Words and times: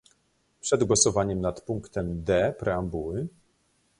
Przed 0.61 0.83
głosowaniem 0.83 1.41
nad 1.41 1.61
punktem 1.61 2.23
D 2.23 2.53
preambuły 2.59 3.27